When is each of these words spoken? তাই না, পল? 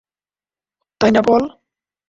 তাই 1.01 1.11
না, 1.15 1.21
পল? 1.27 1.43